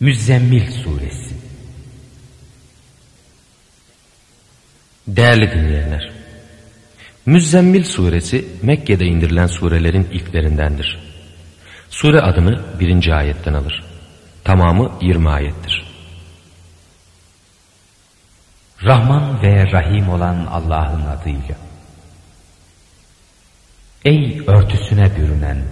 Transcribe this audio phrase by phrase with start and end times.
[0.00, 1.34] Müzzemmil Suresi
[5.06, 6.12] Değerli dinleyenler,
[7.26, 10.98] Müzzemmil Suresi Mekke'de indirilen surelerin ilklerindendir.
[11.90, 13.84] Sure adını birinci ayetten alır.
[14.44, 15.84] Tamamı 20 ayettir.
[18.84, 21.56] Rahman ve Rahim olan Allah'ın adıyla.
[24.04, 25.62] Ey örtüsüne bürünen,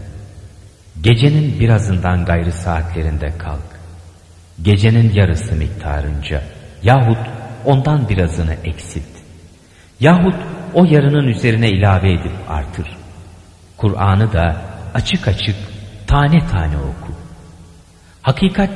[1.01, 3.78] gecenin birazından gayrı saatlerinde kalk
[4.63, 6.43] gecenin yarısı miktarınca
[6.83, 7.19] yahut
[7.65, 9.19] ondan birazını eksilt.
[10.01, 10.35] Yahut
[10.75, 12.97] o yarının üzerine ilave edip artır.
[13.77, 14.57] Kur'an'ı da
[14.95, 15.57] açık açık
[16.07, 17.13] tane tane oku.
[18.23, 18.71] Hakikat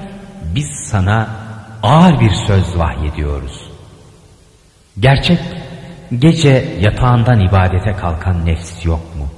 [0.54, 1.28] biz sana
[1.82, 3.70] ağır bir söz vahyediyoruz.
[5.00, 5.38] Gerçek
[6.18, 9.28] gece yatağından ibadete kalkan nefs yok mu?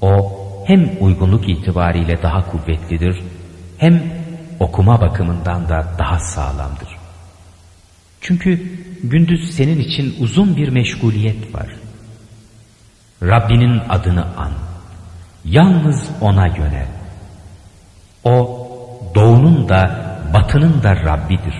[0.00, 3.22] O hem uygunluk itibariyle daha kuvvetlidir
[3.78, 4.19] hem
[4.60, 6.88] okuma bakımından da daha sağlamdır.
[8.20, 8.62] Çünkü
[9.02, 11.66] gündüz senin için uzun bir meşguliyet var.
[13.22, 14.52] Rabbinin adını an.
[15.44, 16.86] Yalnız ona yönel.
[18.24, 18.66] O
[19.14, 21.54] doğunun da batının da Rabbidir.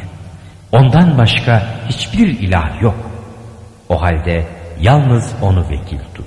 [0.73, 2.97] Ondan başka hiçbir ilah yok.
[3.89, 4.49] O halde
[4.81, 6.27] yalnız onu vekil tut.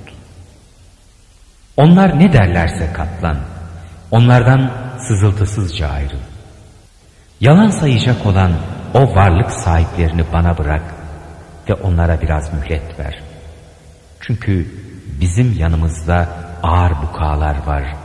[1.76, 3.38] Onlar ne derlerse katlan.
[4.10, 4.70] Onlardan
[5.08, 6.33] sızıltısızca ayrıl.
[7.40, 8.52] Yalan sayacak olan
[8.94, 10.94] o varlık sahiplerini bana bırak
[11.68, 13.22] ve onlara biraz mühlet ver.
[14.20, 14.66] Çünkü
[15.20, 16.28] bizim yanımızda
[16.62, 17.96] ağır bukalar var,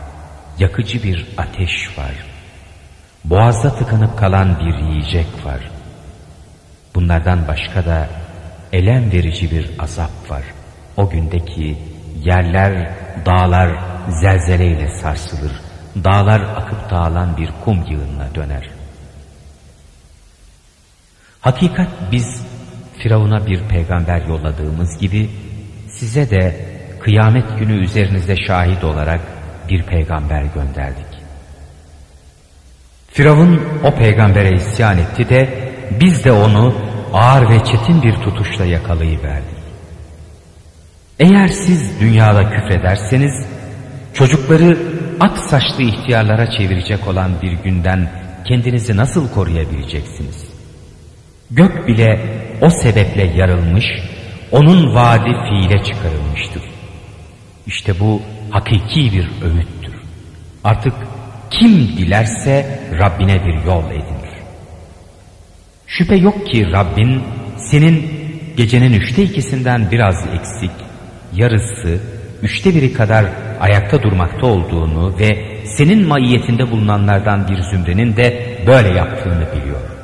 [0.59, 2.11] yakıcı bir ateş var.
[3.23, 5.71] Boğazda tıkanıp kalan bir yiyecek var.
[6.95, 8.07] Bunlardan başka da
[8.73, 10.43] elem verici bir azap var.
[10.97, 11.77] O gündeki
[12.23, 12.91] yerler,
[13.25, 13.69] dağlar
[14.09, 15.51] zelzeleyle sarsılır.
[15.95, 18.78] Dağlar akıp dağılan bir kum yığınına döner.
[21.41, 22.41] Hakikat biz
[22.97, 25.29] Firavun'a bir peygamber yolladığımız gibi
[25.87, 26.65] size de
[26.99, 29.21] kıyamet günü üzerinize şahit olarak
[29.69, 31.05] bir peygamber gönderdik.
[33.07, 35.49] Firavun o peygambere isyan etti de
[36.01, 36.75] biz de onu
[37.13, 39.59] ağır ve çetin bir tutuşla yakalayıverdik.
[41.19, 43.45] Eğer siz dünyada küfrederseniz
[44.13, 44.77] çocukları
[45.19, 48.09] ak saçlı ihtiyarlara çevirecek olan bir günden
[48.45, 50.48] kendinizi nasıl koruyabileceksiniz?
[51.51, 52.19] Gök bile
[52.61, 53.85] o sebeple yarılmış,
[54.51, 56.63] onun vaadi fiile çıkarılmıştır.
[57.67, 59.93] İşte bu hakiki bir öğüttür.
[60.63, 60.93] Artık
[61.51, 64.39] kim dilerse Rabbine bir yol edinir.
[65.87, 67.23] Şüphe yok ki Rabbin
[67.57, 68.11] senin
[68.57, 70.71] gecenin üçte ikisinden biraz eksik,
[71.33, 71.99] yarısı,
[72.41, 73.25] üçte biri kadar
[73.59, 79.98] ayakta durmakta olduğunu ve senin maiyetinde bulunanlardan bir zümrenin de böyle yaptığını biliyor.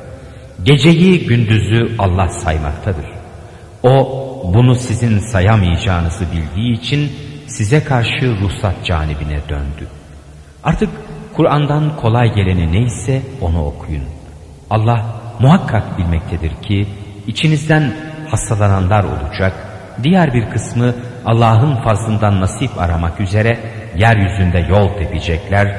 [0.62, 3.06] Geceyi gündüzü Allah saymaktadır.
[3.82, 4.22] O
[4.54, 7.12] bunu sizin sayamayacağınızı bildiği için
[7.46, 9.86] size karşı ruhsat canibine döndü.
[10.64, 10.90] Artık
[11.32, 14.04] Kur'an'dan kolay geleni neyse onu okuyun.
[14.70, 15.04] Allah
[15.40, 16.86] muhakkak bilmektedir ki
[17.26, 17.92] içinizden
[18.30, 19.52] hastalananlar olacak,
[20.02, 23.58] diğer bir kısmı Allah'ın fazlından nasip aramak üzere
[23.96, 25.76] yeryüzünde yol tepecekler,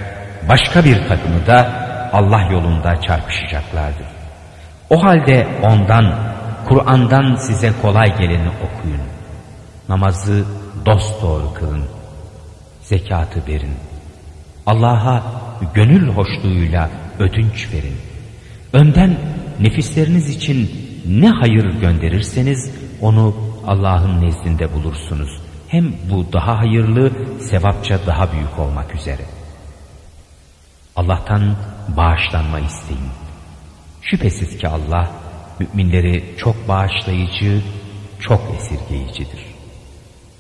[0.49, 4.16] başka bir takımı da Allah yolunda çarpışacaklardır.
[4.89, 6.15] O halde ondan,
[6.67, 9.01] Kur'an'dan size kolay geleni okuyun.
[9.89, 10.45] Namazı
[10.85, 11.83] dosdoğru kılın.
[12.81, 13.73] Zekatı verin.
[14.65, 15.23] Allah'a
[15.73, 16.89] gönül hoşluğuyla
[17.19, 17.95] ödünç verin.
[18.73, 19.17] Önden
[19.59, 20.71] nefisleriniz için
[21.07, 22.71] ne hayır gönderirseniz
[23.01, 23.35] onu
[23.67, 25.41] Allah'ın nezdinde bulursunuz.
[25.67, 29.25] Hem bu daha hayırlı, sevapça daha büyük olmak üzere.
[30.95, 31.55] Allah'tan
[31.97, 33.26] bağışlanma isteyin.
[34.09, 35.11] Şüphesiz ki Allah
[35.59, 37.61] müminleri çok bağışlayıcı,
[38.19, 39.56] çok esirgeyicidir.